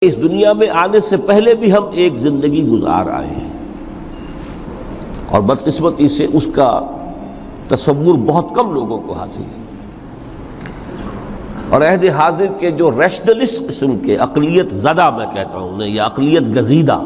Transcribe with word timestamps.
اس 0.00 0.16
دنیا 0.16 0.52
میں 0.52 0.68
آنے 0.68 1.00
سے 1.00 1.16
پہلے 1.16 1.54
بھی 1.54 1.72
ہم 1.72 1.82
ایک 1.92 2.16
زندگی 2.16 2.66
گزار 2.66 3.06
آئے 3.06 3.26
ہیں۔ 3.26 3.50
اور 5.28 5.40
بدقسمتی 5.40 6.08
سے 6.08 6.26
اس 6.32 6.48
کا 6.54 6.80
تصور 7.68 8.14
بہت 8.26 8.46
کم 8.54 8.72
لوگوں 8.72 8.98
کو 8.98 9.12
حاصل 9.12 9.42
ہے۔ 9.42 9.62
اور 11.70 11.80
عہد 11.80 12.04
حاضر 12.04 12.46
کے 12.58 12.70
جو 12.70 12.90
ریشنلسٹ 12.90 13.68
قسم 13.68 13.98
کے 13.98 14.16
اقلیت 14.16 14.70
زدہ 14.70 15.10
میں 15.16 15.26
کہتا 15.34 15.58
ہوں 15.58 15.86
یا 15.86 16.04
اقلیت 16.04 16.56
گزیدہ، 16.56 17.02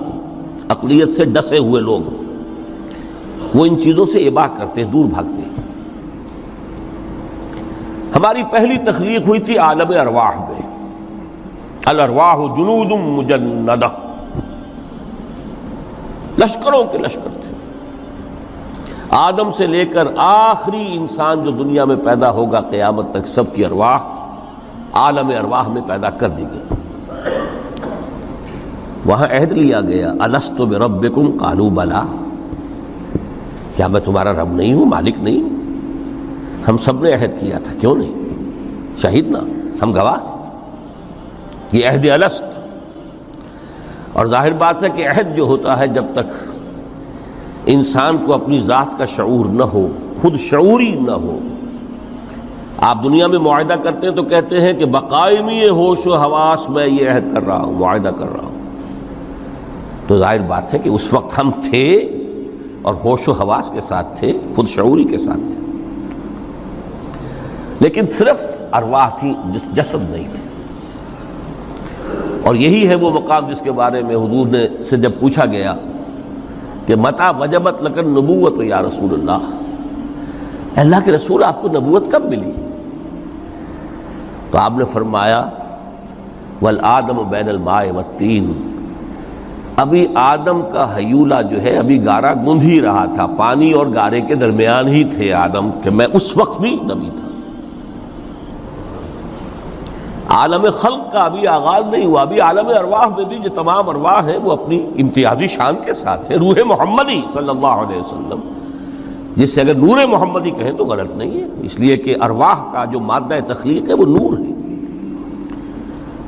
اقلیت 0.69 1.11
سے 1.11 1.25
ڈسے 1.25 1.59
ہوئے 1.59 1.83
لوگ، 1.83 2.11
وہ 3.57 3.67
ان 3.67 3.83
چیزوں 3.83 4.05
سے 4.05 4.29
اباہ 4.29 4.47
کرتے، 4.59 4.85
دور 4.85 5.05
بھاگتے۔ 5.05 5.61
ہماری 8.17 8.43
پہلی 8.53 8.77
تخلیق 8.77 9.29
ہوئی 9.29 9.41
تھی 9.41 9.59
عالم 9.59 10.01
ارواح 10.01 10.49
میں۔ 10.49 10.50
الارواح 11.91 12.35
جنود 12.35 12.93
مجندہ۔ 13.01 13.89
لشکروں 16.39 16.85
کے 16.85 16.99
لشکر 16.99 17.29
تھے۔ 17.43 17.55
آدم 19.11 19.51
سے 19.51 19.67
لے 19.67 19.87
کر 19.87 20.09
آخری 20.17 20.85
انسان 20.89 21.45
جو 21.45 21.51
دنیا 21.51 21.85
میں 21.85 21.97
پیدا 21.97 22.31
ہوگا 22.31 22.61
قیامت 22.61 23.07
تک 23.11 23.27
سب 23.27 23.55
کی 23.55 23.65
ارواح، 23.65 23.99
عالم 24.93 25.29
ارواح 25.29 25.69
میں 25.69 25.83
پیدا 25.87 26.11
کر 26.11 26.29
دی 26.29 26.43
گئی۔ 26.43 26.61
وہاں 29.05 29.27
عہد 29.31 29.53
لیا 29.53 29.81
گیا۔ 29.81 30.13
السط 30.21 30.61
بربکم؟ 30.61 31.31
قالو 31.41 31.71
بلا۔ 31.71 32.05
کیا 33.77 33.87
میں 33.87 34.01
تمہارا 34.01 34.33
رب 34.33 34.53
نہیں 34.53 34.73
ہوں؟ 34.73 34.85
مالک 34.85 35.15
نہیں 35.19 35.43
ہوں؟ 35.43 35.51
ہم 36.69 36.79
سب 36.79 37.03
نے 37.03 37.13
عہد 37.13 37.41
کیا 37.41 37.59
تھا، 37.59 37.73
کیوں 37.81 37.95
نہیں؟ 37.95 38.13
شہید 39.03 39.31
نا 39.31 39.39
ہم 39.83 39.93
گواہ 39.93 40.40
یہ 41.73 41.89
عہد 41.89 42.07
الست۔ 42.07 42.43
اور 44.13 44.27
ظاہر 44.27 44.53
بات 44.53 44.85
ہے 44.85 44.89
کہ 44.91 45.09
عہد 45.09 45.37
جو 45.37 45.43
ہوتا 45.43 45.79
ہے 45.79 45.87
جب 45.87 46.05
تک 46.15 46.51
انسان 47.67 48.17
کو 48.27 48.35
اپنی 48.35 48.61
ذات 48.61 48.99
کا 48.99 49.07
شعور 49.07 49.47
نہ 49.47 49.63
ہو، 49.63 49.89
خود 50.23 50.37
شعوری 50.39 50.95
نہ 50.95 51.11
ہو۔ 51.11 51.39
آپ 52.79 53.05
دنیا 53.05 53.27
میں 53.27 53.39
معاہدہ 53.39 53.75
کرتے 53.83 54.09
ہیں 54.09 54.15
تو 54.15 54.23
کہتے 54.23 54.61
ہیں 54.61 54.73
کہ 54.73 54.85
بقائمی 54.85 55.69
ہوش 55.69 56.07
و 56.07 56.15
حواس 56.15 56.69
میں 56.69 56.87
یہ 56.87 57.11
عہد 57.11 57.35
کر 57.35 57.43
رہا 57.43 57.63
ہوں، 57.63 57.73
معاہدہ 57.73 58.11
کر 58.19 58.27
رہا 58.27 58.45
ہوں۔ 58.45 58.59
تو 60.07 60.19
ظاہر 60.19 60.39
بات 60.39 60.75
ہے 60.75 60.79
کہ 60.79 60.89
اس 60.89 61.13
وقت 61.13 61.39
ہم 61.39 61.51
تھے 61.71 61.97
اور 62.83 62.95
ہوش 63.05 63.29
و 63.29 63.33
حواس 63.33 63.71
کے 63.71 63.81
ساتھ 63.81 64.21
تھے، 64.21 64.39
خود 64.55 64.69
شعوری 64.69 65.05
کے 65.05 65.19
ساتھ 65.19 65.41
تھے۔ 65.41 65.61
لیکن 67.81 68.03
صرف 68.19 68.63
ارواح 68.73 69.09
تھی، 69.09 69.35
جس 69.55 69.77
جسد 69.77 70.11
نہیں 70.11 70.29
تھے 70.35 70.50
اور 72.43 72.55
یہی 72.55 72.89
ہے 72.89 72.95
وہ 72.95 73.11
مقام 73.11 73.51
جس 73.51 73.61
کے 73.61 73.73
بارے 73.73 74.03
میں 74.03 74.17
حضور 74.17 74.47
نے 74.47 74.67
سے 74.91 74.97
جب 74.97 75.13
پوچھا 75.21 75.47
گیا 75.47 75.75
کہ 76.87 76.97
متا 76.97 77.31
وجبت 77.31 77.83
لکن 77.83 78.09
نبوت 78.09 78.63
یا 78.63 78.83
رسول 78.83 79.13
اللہ۔ 79.13 79.39
اللہ 80.77 80.97
کے 81.05 81.13
رسول، 81.13 81.45
آپ 81.45 81.63
کو 81.63 81.69
نبوت 81.69 82.11
کب 82.11 82.25
ملی؟ 82.25 82.53
تو 84.51 84.59
آپ 84.59 84.73
نے 84.77 84.85
فرمایا 84.85 85.49
ول 86.63 86.79
آدم 86.83 87.29
بین 87.31 87.49
الماء 87.49 87.83
والتین 87.95 88.71
ابھی 89.77 90.07
آدم 90.15 90.63
کا 90.73 90.97
حیولہ 90.97 91.35
جو 91.51 91.63
ہے، 91.63 91.71
ابھی 91.71 92.05
گارا 92.05 92.35
گند 92.35 92.63
ہی 92.63 92.81
رہا 92.81 93.05
تھا۔ 93.05 93.27
پانی 93.27 93.73
اور 93.73 93.87
گارے 93.95 94.21
کے 94.21 94.35
درمیان 94.35 94.89
ہی 94.89 95.05
تھے 95.05 95.33
آدم، 95.33 95.71
کہ 95.83 95.91
میں 95.91 96.07
اس 96.13 96.37
وقت 96.37 96.61
بھی 96.61 96.71
نبی 96.71 97.11
تھا۔ 97.21 97.30
عالم 100.31 100.67
خلق 100.73 101.13
کا 101.13 101.21
ابھی 101.21 101.47
آغاز 101.47 101.85
نہیں 101.87 102.07
ہوا، 102.07 102.23
ابھی 102.23 102.41
عالم 102.41 102.67
ارواح 102.67 103.07
میں 103.07 103.25
بھی 103.25 103.37
جو 103.37 103.51
تمام 103.55 103.89
ارواح 103.89 104.23
ہیں 104.23 104.39
وہ 104.39 104.53
اپنی 104.53 104.87
امتیازی 104.99 105.47
شان 105.47 105.77
کے 105.85 105.95
ساتھ 105.95 106.31
ہیں۔ 106.31 106.39
روح 106.39 106.55
محمدی 106.67 107.21
صلی 107.33 107.49
اللہ 107.49 107.67
علیہ 107.67 108.01
وسلم۔ 108.01 108.41
جس 109.37 109.55
سے 109.55 109.61
اگر 109.61 109.75
نور 109.75 110.07
محمدی 110.07 110.51
کہیں 110.51 110.73
تو 110.73 110.85
غلط 110.85 111.11
نہیں 111.11 111.41
ہے۔ 111.41 111.47
اس 111.63 111.81
لیے 111.81 111.97
کہ 111.97 112.15
ارواح 112.21 112.73
کا 112.73 112.85
جو 112.85 113.01
مادہ 113.01 113.39
تخلیق 113.47 113.89
ہے 113.89 113.95
وہ 113.95 114.05
نور 114.05 114.39
ہے۔ 114.39 114.53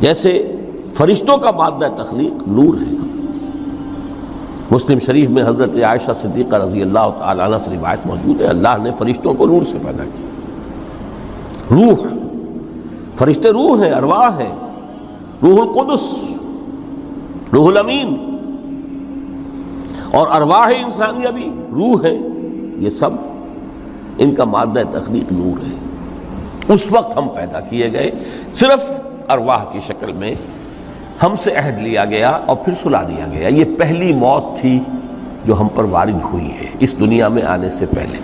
جیسے 0.00 0.56
فرشتوں 0.94 1.36
کا 1.38 1.50
مادہ 1.50 1.88
تخلیق 1.98 2.48
نور 2.48 2.74
ہے۔ 2.74 2.96
مسلم 4.70 4.98
شریف 4.98 5.30
میں 5.30 5.42
حضرت 5.42 5.76
عائشہ 5.76 6.10
صدیقہ 6.22 6.56
رضی 6.56 6.82
اللہ 6.82 7.10
تعالیٰ 7.18 7.46
عنہ 7.46 7.56
سے 7.64 7.70
روایت 7.70 8.06
موجود 8.06 8.40
ہے۔ 8.40 8.46
اللہ 8.46 8.78
نے 8.82 8.90
فرشتوں 8.92 9.34
کو 9.34 9.46
نور 9.46 9.62
سے 9.62 9.78
پیدا 9.86 10.04
کیا۔ 10.04 10.28
روح 11.70 12.21
فرشتے 13.14 13.50
روح 13.50 13.84
ہیں، 13.84 13.92
ارواح 13.92 14.40
ہیں۔ 14.40 14.54
روح 15.42 15.68
القدس، 15.68 16.14
روح 17.52 17.68
الامین۔ 17.68 18.28
اور 20.12 20.26
ارواح 20.30 20.72
انسانی 20.84 21.26
ابھی 21.26 21.48
روح 21.72 22.04
ہے 22.04 22.18
یہ 22.78 22.90
سب 22.90 23.10
ان 24.18 24.34
کا 24.34 24.44
مادہ 24.44 24.82
تخلیق 24.90 25.32
نور 25.32 25.62
ہے۔ 25.62 25.76
اس 26.74 26.92
وقت 26.92 27.18
ہم 27.18 27.28
پیدا 27.28 27.60
کیے 27.60 27.92
گئے، 27.92 28.10
صرف 28.52 29.00
ارواح 29.28 29.64
کی 29.64 29.80
شکل 29.86 30.12
میں 30.12 30.34
ہم 31.22 31.34
سے 31.44 31.54
عہد 31.54 31.82
لیا 31.82 32.04
گیا 32.04 32.30
اور 32.30 32.56
پھر 32.56 32.72
سلا 32.82 33.02
دیا 33.02 33.26
گیا۔ 33.32 33.48
یہ 33.48 33.64
پہلی 33.78 34.14
موت 34.14 34.60
تھی 34.60 34.80
جو 35.44 35.60
ہم 35.60 35.68
پر 35.74 35.84
وارد 35.84 36.22
ہوئی 36.32 36.50
ہے، 36.50 36.66
اس 36.80 36.98
دنیا 36.98 37.28
میں 37.28 37.42
آنے 37.42 37.70
سے 37.70 37.86
پہلے۔ 37.86 38.18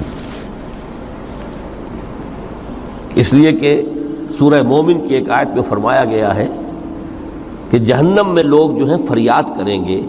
اس 3.14 3.34
لیے 3.34 3.52
کہ 3.52 3.82
سورہ 4.38 4.62
مومن 4.62 5.08
کی 5.08 5.14
ایک 5.14 5.30
آیت 5.30 5.48
میں 5.54 5.62
فرمایا 5.62 6.04
گیا 6.04 6.36
ہے 6.36 6.48
کہ 7.70 7.78
جہنم 7.78 8.34
میں 8.34 8.42
لوگ 8.42 8.78
جو 8.78 8.90
ہیں 8.90 9.06
فریاد 9.08 9.42
کریں 9.42 9.84
گے۔ 9.84 10.02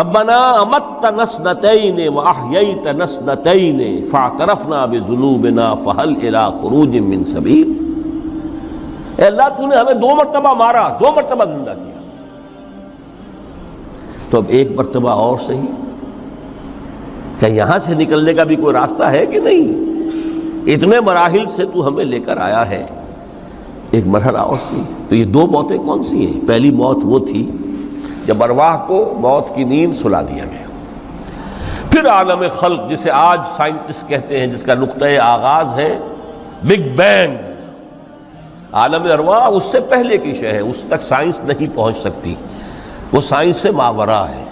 ربنا 0.00 0.36
امت 0.36 1.04
نسنتین 1.04 2.08
واحییت 2.08 2.86
نسنتین 2.86 4.04
فاعترفنا 4.10 4.84
بذنوبنا 4.84 5.74
فهل 5.74 6.14
الى 6.22 6.58
خروج 6.60 6.96
من 6.96 7.24
سبیل۔ 7.24 7.72
اے 9.16 9.24
اللہ 9.24 9.42
تو 9.56 9.66
نے 9.66 9.76
ہمیں 9.76 9.94
دو 9.94 10.14
مرتبہ 10.14 10.54
مارا، 10.54 10.88
دو 10.88 11.06
مرتبہ 11.16 11.44
زندہ 11.44 11.70
کیا۔ 11.70 12.00
تو 14.30 14.38
اب 14.38 14.44
ایک 14.48 14.68
مرتبہ 14.76 15.10
اور 15.10 15.38
صحیح۔ 15.46 15.84
کیا 17.38 17.48
یہاں 17.48 17.78
سے 17.78 17.94
نکلنے 17.94 18.34
کا 18.34 18.44
بھی 18.44 18.56
کوئی 18.56 18.74
راستہ 18.74 19.02
ہے 19.02 19.26
کہ 19.26 19.40
نہیں؟ 19.40 19.83
اتنے 20.66 21.00
مراحل 21.00 21.46
سے 21.46 21.64
تو 21.64 21.88
ہمیں 21.88 22.04
لے 22.04 22.20
کر 22.20 22.36
آیا 22.36 22.70
ہے۔ 22.70 22.86
ایک 23.90 24.06
مرحلہ 24.06 24.38
اور 24.38 24.56
سی۔ 24.68 24.82
تو 25.08 25.14
یہ 25.14 25.24
دو 25.24 25.46
موتیں 25.46 25.78
کون 25.78 26.04
سی 26.04 26.26
ہیں؟ 26.26 26.48
پہلی 26.48 26.70
موت 26.70 26.98
وہ 27.02 27.18
تھی 27.18 27.50
جب 28.26 28.44
ارواح 28.44 28.86
کو 28.86 29.14
موت 29.16 29.56
کی 29.56 29.64
نیند 29.64 29.92
سلا 29.94 30.22
دیا 30.22 30.44
گیا۔ 30.44 30.66
پھر 31.90 32.08
عالم 32.08 32.42
خلق 32.52 32.90
جسے 32.90 33.10
آج 33.10 33.40
سائنٹسٹ 33.56 34.08
کہتے 34.08 34.40
ہیں، 34.40 34.46
جس 34.46 34.62
کا 34.62 34.74
نقطۂ 34.74 35.18
آغاز 35.22 35.72
ہے، 35.74 35.98
بگ 36.62 36.96
بینگ۔ 36.96 37.36
عالم 38.72 39.02
ارواح 39.12 39.48
اس 39.48 39.62
سے 39.62 39.80
پہلے 39.80 40.18
کی 40.18 40.34
شے 40.34 40.52
ہے، 40.52 40.60
اس 40.60 40.82
تک 40.88 41.02
سائنس 41.02 41.40
نہیں 41.40 41.66
پہنچ 41.74 41.98
سکتی۔ 41.98 42.34
وہ 43.12 43.20
سائنس 43.20 43.56
سے 43.56 43.70
ماورا 43.70 44.28
ہے۔ 44.28 44.44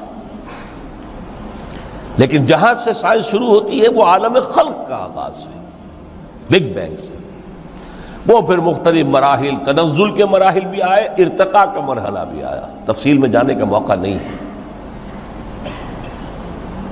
لیکن 2.16 2.44
جہاں 2.44 2.74
سے 2.74 2.92
سائنس 2.92 3.24
شروع 3.24 3.46
ہوتی 3.46 3.82
ہے، 3.82 3.88
وہ 3.88 4.04
عالم 4.04 4.38
خلق 4.52 4.88
کا 4.88 4.96
آغاز 4.96 5.46
ہے۔ 5.46 5.61
بگ 6.50 6.74
بینگ 6.74 6.96
سے 6.96 7.14
وہ 8.26 8.40
پھر 8.40 8.58
مختلف 8.58 9.06
مراحل، 9.06 9.64
تنزل 9.64 10.10
کے 10.10 10.26
مراحل 10.26 10.64
بھی 10.64 10.82
آئے 10.82 11.08
ارتقا 11.18 11.64
کا 11.64 11.80
مرحلہ 11.80 12.18
بھی 12.30 12.42
آیا۔ 12.42 12.66
تفصیل 12.84 13.18
میں 13.18 13.28
جانے 13.28 13.54
کا 13.54 13.64
موقع 13.64 13.94
نہیں 13.94 14.14
ہے۔ 14.14 14.52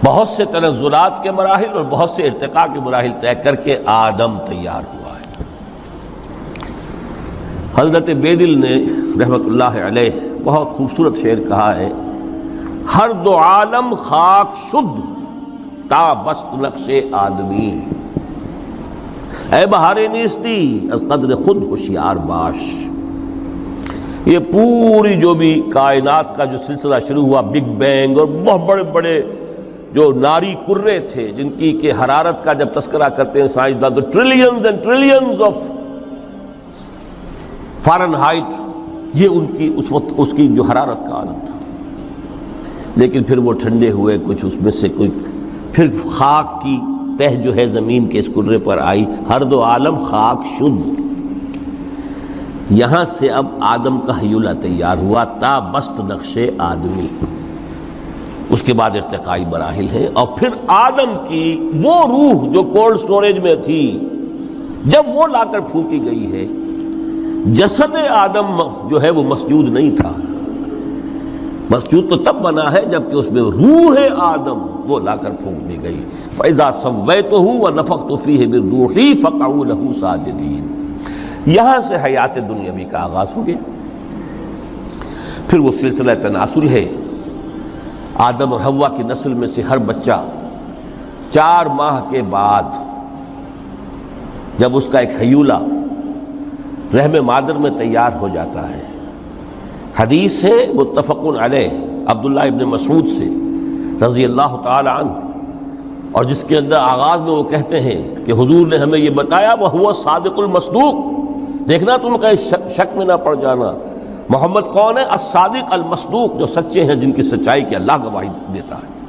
بہت 0.04 0.28
سے 0.28 0.44
تنزلات 0.44 1.22
کے 1.22 1.30
مراحل 1.30 1.72
اور 1.72 1.84
بہت 1.84 2.10
سے 2.10 2.22
ارتقا 2.22 2.66
کے 2.66 2.80
مراحل 2.80 3.12
طے 3.20 3.34
کر 3.34 3.54
کے 3.54 3.78
آدم 3.86 4.38
تیار 4.46 4.82
ہوا 4.94 5.12
ہے۔ 5.12 5.42
حضرت 7.76 8.10
بیدل 8.10 8.60
نے 8.60 8.84
رحمت 9.22 9.40
اللہ 9.46 9.86
علیہ 9.86 10.10
بہت 10.44 10.70
خوبصورت 10.70 11.16
شعر 11.22 11.48
کہا 11.48 11.76
ہے، 11.76 11.92
ہر 12.98 13.10
دو 13.10 13.38
عالم 13.38 13.94
خاک 13.94 14.54
شد 14.70 15.00
تا 15.88 16.12
بست 16.12 16.46
نقش 16.54 16.90
آدمی۔ 17.12 17.84
اے 19.52 19.66
بہار 19.66 19.96
نیستی، 20.12 20.88
از 20.92 21.04
قدر 21.08 21.34
خود 21.34 21.62
ہوشیار 21.62 22.16
باش۔ 22.16 22.86
یہ 24.26 24.38
پوری 24.38 25.20
جو 25.20 25.34
بھی 25.34 25.62
کائنات 25.72 26.36
کا 26.36 26.44
جو 26.44 26.58
سلسلہ 26.66 26.94
شروع 27.08 27.22
ہوا 27.22 27.40
بگ 27.40 27.70
بینگ 27.78 28.18
اور 28.18 28.26
بہت 28.26 28.60
بڑے 28.68 28.82
بڑے 28.82 29.22
جو 29.92 30.12
ناری 30.12 30.54
کرے 30.66 30.98
تھے، 30.98 31.32
جن 31.36 31.50
کی 31.50 31.72
کہ 31.72 31.92
حرارت 31.92 32.44
کا 32.44 32.52
جب 32.52 32.68
تذکرہ 32.74 33.08
کرتے 33.08 33.40
ہیں 33.40 33.48
سائنسدان 33.48 33.94
تو 33.94 34.00
trillions 34.00 34.66
and 34.66 34.84
trillions 34.84 35.42
of 35.42 35.58
Fahrenheit 38.14 38.54
یہ 39.14 39.28
ان 39.32 39.46
کی 39.46 39.72
اس 39.76 39.92
وقت، 39.92 40.12
اس 40.16 40.28
کی 40.36 40.48
جو 40.48 40.62
حرارت 40.62 41.08
کا 41.08 41.14
عالم 41.14 41.38
تھا۔ 41.46 41.58
لیکن 42.96 43.22
پھر 43.22 43.38
وہ 43.38 43.52
ٹھنڈے 43.52 43.90
ہوئے، 43.90 44.18
کچھ 44.26 44.44
اس 44.44 44.54
میں 44.62 44.72
سے 44.72 44.88
کوئی 44.88 45.10
پھر 45.72 45.90
خاک 46.10 46.62
کی 46.62 46.80
تہ 47.20 47.34
جو 47.34 47.56
ہے 47.56 47.66
زمین 47.66 48.06
کے 48.06 48.18
اس 48.18 48.28
کرے 48.34 48.58
پر 48.58 48.78
آئی، 48.78 49.04
ہر 49.28 49.42
دو 49.42 49.62
عالم 49.62 49.98
خاک 49.98 50.44
شد۔ 50.58 51.00
یہاں 52.70 53.04
سے 53.04 53.28
اب 53.28 53.46
آدم 53.60 54.00
کا 54.00 54.20
حیولہ 54.20 54.50
تیار 54.62 54.96
ہوا، 54.96 55.24
تا 55.24 55.58
بست 55.58 56.00
نقش 56.00 56.38
آدمی۔ 56.58 57.06
اس 58.50 58.62
کے 58.62 58.72
بعد 58.72 58.90
ارتقائی 58.90 59.44
مراحل 59.50 59.86
ہیں 59.92 60.08
اور 60.12 60.26
پھر 60.38 60.48
آدم 60.66 61.16
کی 61.28 61.70
وہ 61.84 61.94
روح 62.06 62.52
جو 62.52 62.62
کولڈ 62.62 62.98
سٹوریج 62.98 63.38
میں 63.38 63.54
تھی، 63.54 64.08
جب 64.84 65.02
وہ 65.14 65.26
لا 65.26 65.44
کر 65.44 65.60
پھونکی 65.60 66.04
گئی 66.04 66.32
ہے، 66.32 66.46
جسد 67.46 67.96
آدم 68.10 68.62
جو 68.88 69.02
ہے 69.02 69.10
وہ 69.10 69.22
مسجود 69.22 69.68
نہیں 69.68 69.90
تھا۔ 69.90 70.12
مسجود 71.70 72.08
تو 72.10 72.16
تب 72.16 72.36
بنا 72.42 72.72
ہے 72.72 72.82
جبکہ 72.82 73.14
اس 73.14 73.30
میں 73.30 73.42
روح 73.42 73.96
آدم 74.16 74.66
وہ 74.88 75.00
لا 75.00 75.16
کر 75.16 75.30
پھونک 75.30 75.68
دی 75.68 75.82
گئی۔ 75.82 76.04
فیضا 76.30 76.72
سب 76.72 77.12
تو 77.30 77.38
ہوں 77.38 77.70
نفق 77.70 78.08
تو 78.08 78.16
فی 78.16 78.44
ہے 78.44 79.14
فقاؤ 79.14 79.64
لہو 79.64 79.92
ساجدین 80.00 80.96
یہاں 81.46 81.80
سے 81.80 81.94
حیات 82.04 82.34
دنیاوی 82.34 82.84
کا 82.84 83.04
آغاز 83.04 83.26
ہو 83.36 83.46
گیا۔ 83.46 83.56
پھر 85.48 85.58
وہ 85.58 85.72
سلسلہ 85.72 86.12
تناسل 86.22 86.68
ہے۔ 86.68 86.88
آدم 88.14 88.52
اور 88.52 88.60
ہوا 88.60 88.88
کی 88.88 89.02
نسل 89.02 89.34
میں 89.34 89.48
سے 89.48 89.62
ہر 89.62 89.78
بچہ 89.78 90.24
چار 91.30 91.66
ماہ 91.66 92.00
کے 92.10 92.22
بعد 92.22 92.62
جب 94.58 94.76
اس 94.76 94.88
کا 94.92 94.98
ایک 94.98 95.10
حیولہ 95.20 95.58
رحم 96.94 97.24
مادر 97.24 97.54
میں 97.54 97.70
تیار 97.70 98.10
ہو 98.20 98.28
جاتا 98.28 98.68
ہے۔ 98.70 98.82
حدیث 99.98 100.44
ہے 100.44 100.66
متفق 100.74 101.18
علیہ، 101.40 101.68
عبداللہ 102.06 102.40
ابن 102.40 102.64
مسعود 102.64 103.06
سے، 103.06 103.24
رضی 104.06 104.24
اللہ 104.24 104.56
تعالی 104.64 104.88
عنہ۔ 104.88 105.12
اور 106.12 106.24
جس 106.24 106.44
کے 106.48 106.56
اندر 106.56 106.76
آغاز 106.76 107.20
میں 107.20 107.30
وہ 107.30 107.42
کہتے 107.42 107.80
ہیں 107.80 108.14
کہ 108.24 108.32
حضور 108.32 108.66
نے 108.66 108.76
ہمیں 108.76 108.98
یہ 108.98 109.10
بتایا 109.10 109.54
وہ 109.60 109.68
ہوا 109.68 109.92
صادق 109.92 110.38
المصدوق۔ 110.38 110.94
دیکھنا 111.68 111.96
تم 111.96 112.18
کہیں 112.18 112.68
شک 112.68 112.96
میں 112.96 113.06
نہ 113.06 113.12
پڑ 113.12 113.34
جانا۔ 113.34 113.72
محمد 114.28 114.60
کون 114.60 114.98
ہے؟ 114.98 115.02
الصادق 115.02 115.72
المصدوق، 115.72 116.38
جو 116.38 116.46
سچے 116.46 116.84
ہیں، 116.84 116.94
جن 116.94 117.12
کی 117.12 117.22
سچائی 117.22 117.64
کی 117.64 117.74
اللہ 117.74 117.92
گواہی 118.04 118.28
دیتا 118.54 118.76
ہے۔ 118.76 119.00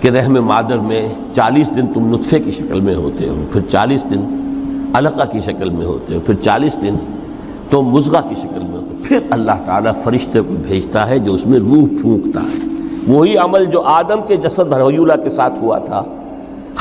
کہ 0.00 0.08
رحم 0.08 0.32
مادر 0.32 0.78
میں 0.78 1.08
چالیس 1.34 1.76
دن 1.76 1.86
تم 1.86 2.14
نطفے 2.14 2.38
کی 2.38 2.50
شکل 2.50 2.80
میں 2.80 2.94
ہوتے 2.94 3.28
ہو، 3.28 3.44
پھر 3.52 3.60
چالیس 3.60 4.04
دن 4.04 4.20
علقہ 4.94 5.22
کی 5.32 5.40
شکل 5.40 5.68
میں 5.68 5.86
ہوتے 5.86 6.14
ہو، 6.14 6.20
پھر 6.20 6.34
چالیس 6.34 6.76
دن 6.82 6.96
تو 7.70 7.82
مزغہ 7.82 8.18
کی 8.28 8.34
شکل 8.34 8.58
میں 8.58 8.76
ہوتے 8.76 8.83
پھر 9.04 9.20
اللہ 9.30 9.52
تعالیٰ 9.64 9.92
فرشتے 10.02 10.40
کو 10.40 10.54
بھیجتا 10.62 11.08
ہے 11.08 11.18
جو 11.18 11.34
اس 11.34 11.46
میں 11.46 11.58
روح 11.58 11.84
پھونکتا 12.00 12.40
ہے۔ 12.40 12.68
وہی 13.08 13.36
عمل 13.36 13.64
جو 13.64 13.82
آدم 13.82 14.22
کے 14.28 14.36
جسد 14.36 14.72
حیولہ 14.72 15.12
کے 15.24 15.30
ساتھ 15.30 15.58
ہوا 15.58 15.78
تھا۔ 15.78 16.02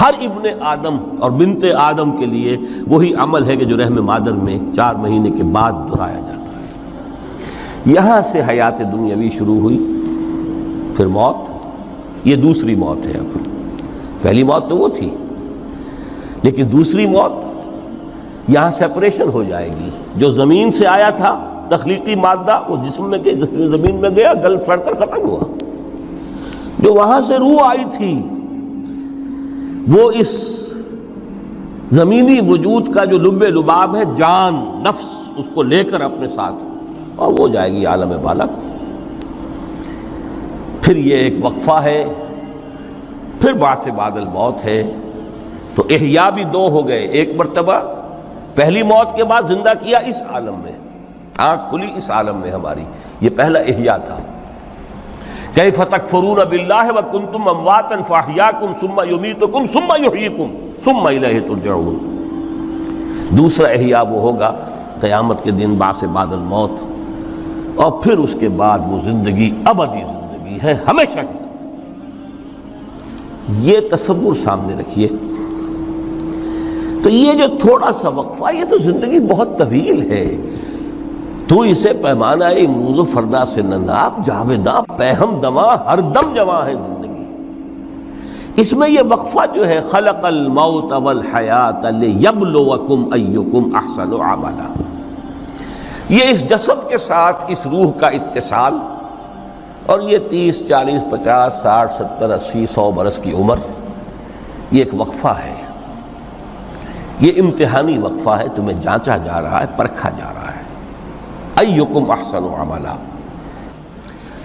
ہر 0.02 0.12
ابن 0.22 0.42
آدم 0.62 0.98
اور 1.20 1.32
بنت 1.32 1.66
آدم 1.78 2.18
کے 2.18 2.26
لیے 2.26 2.58
وہی 2.88 3.14
عمل 3.14 3.44
ہے 3.44 3.56
کہ 3.56 3.66
جو 3.66 3.78
رحم 3.78 4.06
مادر 4.06 4.32
میں 4.32 4.60
چار 4.76 4.96
مہینے 4.96 5.30
کے 5.30 5.44
بعد 5.44 5.72
دہرایا 5.72 6.20
جاتا 6.20 6.60
ہے۔ 6.60 6.66
یہاں 7.86 8.22
سے 8.22 8.42
حیات 8.50 8.80
دنیاوی 8.80 9.30
شروع 9.30 9.60
ہوئی، 9.60 9.78
پھر 10.98 11.08
موت۔ 11.08 11.52
یہ 12.28 12.36
دوسری 12.36 12.76
موت 12.76 13.06
ہے 13.06 13.12
اب۔ 13.12 13.38
پہلی 14.22 14.44
موت 14.44 14.70
تو 14.70 14.78
وہ 14.78 14.88
تھی۔ 14.88 15.10
لیکن 16.44 16.66
دوسری 16.72 17.08
موت 17.08 17.46
یہاں 18.48 18.72
سیپریشن 18.72 19.30
ہو 19.34 19.44
جائے 19.44 19.70
گی۔ 19.70 19.90
جو 20.16 20.32
زمین 20.32 20.72
سے 20.72 20.88
آیا 20.88 21.10
تھا 21.10 21.53
تخلیقی 21.78 22.16
مادہ 22.16 22.62
وہ 22.68 22.78
جسم 22.84 23.10
میں 23.10 23.20
گیا 23.24 23.34
جس 23.34 23.54
میں 23.54 23.68
زمین 23.68 23.96
میں 23.96 24.10
گیا، 24.10 24.34
گل 24.34 24.60
سڑ 24.60 24.78
کر 24.78 24.94
ختم 24.94 25.30
ہوا۔ 25.30 25.40
جو 26.80 26.94
وہاں 26.94 27.22
سے 27.22 27.38
روح 27.38 27.62
آئی 27.64 27.84
تھی، 27.92 28.22
وہ 29.88 30.12
اس 30.16 30.60
زمینی 31.92 32.40
وجود 32.48 32.94
کا 32.94 33.06
جو 33.06 33.18
لب 33.18 33.44
لباب 33.44 33.96
ہے، 33.96 34.02
جان، 34.18 34.54
نفس، 34.56 35.06
اس 35.38 35.46
کو 35.54 35.64
لے 35.64 35.84
کر 35.84 36.02
اپنے 36.02 36.28
ساتھ۔ 36.28 36.56
اور 37.16 37.34
وہ 37.40 37.48
جائے 37.48 37.72
گی 37.72 37.86
عالم 37.86 38.14
بالک 38.22 38.52
پھر 40.84 40.96
یہ 40.96 41.16
ایک 41.16 41.34
وقفہ 41.42 41.72
ہے۔ 41.72 42.14
پھر 43.42 43.54
باس 43.54 43.88
بادل 43.96 44.26
موت 44.34 44.66
ہے۔ 44.66 44.92
تو 45.76 45.84
احیا 45.90 46.30
بھی 46.30 46.44
دو 46.44 46.68
ہو 46.68 46.88
گئے۔ 46.88 47.00
ایک 47.00 47.30
مرتبہ 47.36 47.74
پہلی 48.56 48.84
موت 48.84 49.18
کے 49.18 49.24
بعد 49.24 49.42
زندہ 49.48 49.72
کیا 49.84 49.98
اس 49.98 50.24
عالم 50.24 50.56
میں۔ 50.64 50.93
آنکھ 51.38 51.70
کھلی 51.70 51.88
اس 51.96 52.12
عالم 52.12 52.38
میں 52.38 52.52
ہماری۔ 52.52 52.84
یہ 53.22 53.30
پہلا 53.30 53.60
احیا 53.60 53.98
تھا۔ 53.98 54.18
کئی 55.54 55.72
فتق 55.72 56.08
فرون 56.08 56.40
اب 56.40 56.52
اللہ 56.52 56.92
و 56.92 57.12
کن 57.12 57.26
تم 57.32 57.48
امواتن 57.48 58.04
فاہیا 58.04 58.52
کم 58.60 58.74
سما 58.80 59.04
یومی 59.04 59.34
تو 59.34 59.48
کم 59.48 59.66
سما 59.66 59.96
یوہی 59.96 60.28
کم 60.28 60.70
سما 60.84 61.10
ترجعون۔ 61.50 62.14
دوسرا 63.30 63.68
احیا 63.68 64.02
وہ 64.02 64.22
ہوگا، 64.22 64.54
قیامت 65.02 65.44
کے 65.44 65.52
دن 65.52 65.76
باس 65.76 66.04
بادل 66.04 66.40
موت 66.40 66.72
اور 67.76 67.92
پھر 67.92 68.18
اس 68.18 68.36
کے 68.40 68.50
بعد 68.50 68.80
وہ 68.88 69.00
زندگی، 69.04 69.52
ابدی 69.66 70.04
زندگی 70.06 70.58
ہے، 70.64 70.78
ہمیشہ 70.90 71.20
کی۔ 71.20 71.38
یہ 73.50 73.80
تصور 73.92 74.36
سامنے 74.36 74.76
رکھیے۔ 74.80 75.08
تو 77.04 77.10
یہ 77.10 77.32
جو 77.34 77.58
تھوڑا 77.60 77.94
سا 77.94 78.10
وقفہ، 78.10 78.56
یہ 78.56 78.64
تو 78.70 78.78
زندگی 78.78 79.20
بہت 79.20 79.48
طویل 79.58 80.12
ہے۔ 80.12 80.36
تو 81.48 81.60
اسے 81.62 81.94
پیمانہ 81.94 82.44
موز 82.70 83.00
و 83.00 83.04
فردا 83.04 83.46
سے 83.46 83.62
نناب 83.62 84.26
جاویدہ 84.26 84.80
پہم 84.98 85.40
دما، 85.42 85.94
ہر 85.94 86.00
دم 86.00 86.34
جمع 86.34 86.66
ہے 86.66 86.74
زندگی۔ 86.74 87.14
اس 88.56 88.74
میں 88.74 88.90
یہ 88.90 89.00
وقفہ 89.10 89.56
جو 89.56 89.70
ہے، 89.70 89.80
خلق 89.92 90.26
الموت 90.26 90.92
والحیات 90.92 91.86
لیبلوکم 91.86 93.10
ایکم 93.14 93.76
احسن 93.76 94.14
عملا۔ 94.14 94.74
یہ 96.10 96.24
اس 96.30 96.50
جسد 96.50 96.90
کے 96.90 96.98
ساتھ 96.98 97.46
اس 97.48 97.68
روح 97.68 97.92
کا 97.92 98.08
اتصال 98.08 98.74
اور 99.86 100.00
یہ 100.02 100.18
تیس، 100.30 100.68
چالیس، 100.68 101.04
پچاس، 101.12 101.54
ساٹھ، 101.54 101.92
ستر، 101.92 102.30
اسی، 102.30 102.66
سو 102.66 102.92
برس 102.92 103.20
کی 103.20 103.34
عمر، 103.34 103.56
یہ 104.72 104.84
ایک 104.84 104.94
وقفہ 104.98 105.28
ہے۔ 105.28 105.56
یہ 107.20 107.32
امتحانی 107.38 107.98
وقفہ 107.98 108.30
ہے، 108.30 108.46
تمہیں 108.56 108.78
جانچا 108.78 109.18
جا 109.18 109.42
رہا 109.42 109.62
ہے، 109.62 109.66
پرکھا 109.76 110.10
جا 110.10 110.34
رہا 110.34 110.52
ہے۔ 110.52 110.53
ایکم 111.60 112.12
احسن 112.12 112.44
عملا۔ 112.44 112.96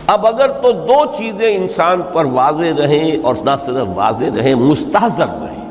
اب 0.07 0.27
اگر 0.27 0.49
تو 0.49 0.73
دو 0.73 1.05
چیزیں 1.17 1.57
انسان 1.57 2.03
پر 2.13 2.25
واضح 2.25 2.63
رہیں 2.79 3.25
اور 3.25 3.35
نہ 3.45 3.51
صرف 3.59 3.87
واضح 3.95 4.25
رہیں، 4.37 4.55
مستحضر 4.55 5.27
رہیں۔ 5.27 5.71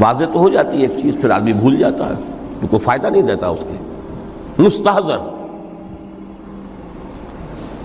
واضح 0.00 0.24
تو 0.32 0.38
ہو 0.40 0.48
جاتی 0.48 0.76
ہے 0.76 0.82
ایک 0.82 1.02
چیز، 1.02 1.14
پھر 1.20 1.30
آدمی 1.30 1.52
بھول 1.52 1.76
جاتا 1.76 2.08
ہے 2.08 2.14
کوئی 2.70 2.78
فائدہ 2.78 3.06
نہیں 3.06 3.22
دیتا 3.22 3.48
اس 3.48 3.60
کے۔ 3.60 3.76
مستحضر۔ 4.62 5.18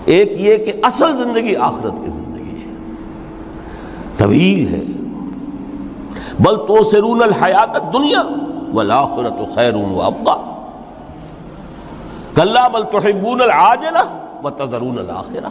ایک 0.04 0.32
یہ 0.32 0.56
کہ 0.56 0.72
اصل 0.82 1.16
زندگی 1.16 1.56
آخرت 1.56 1.92
کی 2.04 2.10
زندگی 2.10 2.60
ہے۔ 2.60 2.74
طویل 4.16 4.74
ہے۔ 4.74 4.82
بل 6.40 6.56
تو 6.56 6.84
سرون 6.84 7.22
الحیات 7.22 7.92
دنیا 7.92 8.22
والآخرت 8.74 9.54
خیر 9.54 9.74
و 9.74 10.02
ابقا۔ 10.02 10.53
کلّا 12.34 12.68
بل 12.68 12.82
تحبون 12.82 13.40
العاجلہ 13.40 14.04
و 14.44 14.50
تذرون 14.50 14.98
الآخرہ 14.98 15.48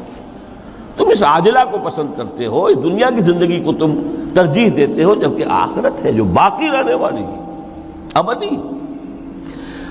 تم 0.98 1.10
اس 1.10 1.24
عاجلہ 1.24 1.60
کو 1.72 1.78
پسند 1.84 2.08
کرتے 2.18 2.46
ہو، 2.46 2.66
اس 2.66 2.78
دنیا 2.84 3.10
کی 3.10 3.22
زندگی 3.22 3.60
کو 3.60 3.74
تم 3.74 3.96
ترجیح 4.34 4.70
دیتے 4.78 5.04
ہو، 5.04 5.16
جبکہ 5.16 5.44
آخرت 5.50 6.04
ہے 6.04 6.12
جو 6.12 6.24
باقی 6.24 6.68
رہنے 6.72 6.94
والی 6.94 7.24
ہے، 7.24 7.40
ابدی۔ 8.14 8.50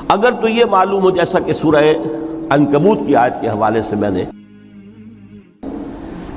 اگر 0.08 0.32
تو 0.32 0.48
یہ 0.48 0.64
معلوم 0.70 1.02
ہو 1.02 1.10
جیسا 1.10 1.38
کہ 1.38 1.52
سورہ 1.52 1.84
انکبوت 2.50 2.98
کی 3.06 3.16
آیت 3.16 3.40
کے 3.40 3.48
حوالے 3.48 3.82
سے 3.82 3.96
میں 3.96 4.10
نے 4.10 4.24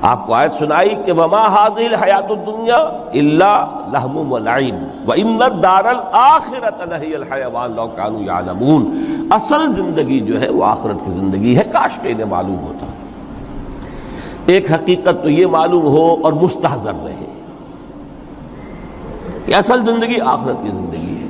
آپ 0.06 0.28
کو 0.28 0.34
آیت 0.34 0.54
سنائی 0.54 0.96
کہ 1.06 1.12
وما 1.12 1.48
حاضل 1.48 1.96
حیات 1.96 2.32
الدنیا 2.32 2.76
اللہ 3.14 3.90
لہم 3.94 4.32
و 4.32 4.38
لعب 4.38 5.10
و 5.10 5.14
ان 5.16 5.40
دار 5.64 5.86
الاخرت 5.86 6.88
لہی 6.88 7.16
الحیوان 7.16 7.76
لو 7.76 7.88
کانو 7.88 8.22
یعلمون 8.22 9.04
اصل 9.32 9.72
زندگی 9.72 10.20
جو 10.20 10.42
ہے 10.42 10.50
وہ 10.50 10.66
آخرت 10.66 11.06
کی 11.06 11.12
زندگی 11.12 11.58
ہے، 11.58 11.64
کاش 11.72 12.00
کہ 12.02 12.08
انہیں 12.08 12.26
معلوم 12.26 12.60
ہوتا۔ 12.60 12.86
ایک 14.46 14.72
حقیقت 14.72 15.24
تو 15.24 15.30
یہ 15.30 15.46
معلوم 15.46 15.86
ہو 15.86 16.16
اور 16.24 16.34
مستحضر 16.34 16.94
رہے۔ 17.04 17.42
کہ 19.46 19.56
اصل 19.56 19.86
زندگی 19.86 20.22
آخرت 20.26 20.58
کی 20.64 20.70
زندگی 20.70 21.16
ہے۔ 21.22 21.28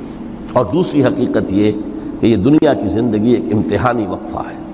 اور 0.52 0.64
دوسری 0.64 1.04
حقیقت 1.04 1.52
یہ 1.52 1.72
کہ 2.20 2.26
یہ 2.26 2.36
دنیا 2.36 2.74
کی 2.74 2.86
زندگی 2.86 3.30
ایک 3.30 3.54
امتحانی 3.54 4.06
وقفہ 4.06 4.38
ہے۔ 4.38 4.65